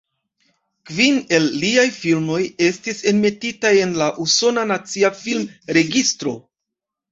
Kvin 0.91 1.19
el 1.37 1.45
liaj 1.63 1.83
filmoj 1.97 2.39
estis 2.69 3.05
enmetitaj 3.13 3.73
en 3.83 3.95
la 4.01 4.09
Usona 4.27 4.67
Nacia 4.75 5.15
Film-Registro. 5.23 6.37